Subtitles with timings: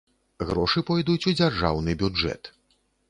[0.51, 2.51] Грошы пойдуць у дзяржаўны бюджэт.